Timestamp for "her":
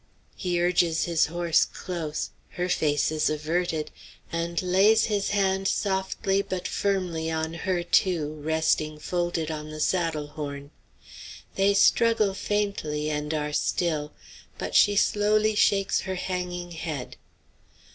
2.53-2.69, 7.53-7.83, 16.01-16.15